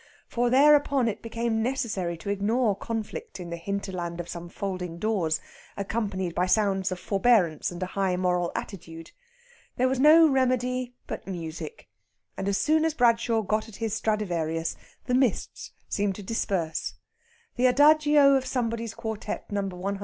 For 0.27 0.49
thereupon 0.49 1.07
it 1.07 1.21
became 1.21 1.61
necessary 1.61 2.17
to 2.17 2.31
ignore 2.31 2.75
conflict 2.75 3.39
in 3.39 3.51
the 3.51 3.55
hinterland 3.55 4.19
of 4.19 4.27
some 4.27 4.49
folding 4.49 4.97
doors, 4.97 5.39
accompanied 5.77 6.33
by 6.33 6.47
sounds 6.47 6.91
of 6.91 6.99
forbearance 6.99 7.69
and 7.69 7.83
a 7.83 7.85
high 7.85 8.15
moral 8.17 8.51
attitude. 8.55 9.11
There 9.75 9.87
was 9.87 9.99
no 9.99 10.27
remedy 10.27 10.95
but 11.05 11.27
music, 11.27 11.87
and 12.35 12.47
as 12.47 12.57
soon 12.57 12.83
as 12.83 12.95
Bradshaw 12.95 13.43
got 13.43 13.67
at 13.69 13.75
his 13.75 13.93
Stradivarius 13.93 14.75
the 15.05 15.13
mists 15.13 15.71
seemed 15.87 16.15
to 16.15 16.23
disperse. 16.23 16.95
The 17.55 17.67
adagio 17.67 18.33
of 18.33 18.47
Somebody's 18.47 18.95
quartette 18.95 19.51
No. 19.51 19.69